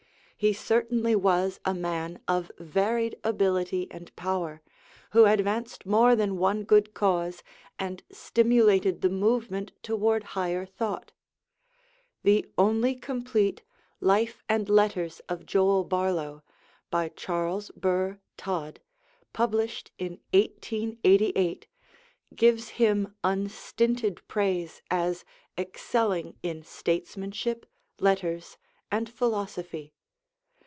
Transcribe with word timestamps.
He 0.43 0.53
certainly 0.53 1.15
was 1.15 1.59
a 1.65 1.73
man 1.75 2.19
of 2.27 2.51
varied 2.57 3.15
ability 3.23 3.87
and 3.91 4.09
power, 4.15 4.63
who 5.11 5.25
advanced 5.25 5.85
more 5.85 6.15
than 6.15 6.39
one 6.39 6.63
good 6.63 6.95
cause 6.95 7.43
and 7.77 8.01
stimulated 8.11 9.01
the 9.01 9.09
movement 9.09 9.71
toward 9.83 10.23
higher 10.33 10.65
thought. 10.65 11.11
The 12.23 12.43
only 12.57 12.95
complete 12.95 13.61
'Life 13.99 14.41
and 14.49 14.67
Letters 14.67 15.21
of 15.29 15.45
Joel 15.45 15.83
Barlow,' 15.83 16.41
by 16.89 17.09
Charles 17.09 17.69
Burr 17.75 18.19
Todd, 18.35 18.79
published 19.33 19.91
in 19.99 20.13
1888, 20.33 21.67
gives 22.33 22.69
him 22.69 23.13
unstinted 23.23 24.27
praise 24.27 24.81
as 24.89 25.23
excelling 25.55 26.35
in 26.41 26.63
statesmanship, 26.63 27.67
letters, 27.99 28.57
and 28.91 29.07
philosophy. 29.07 29.93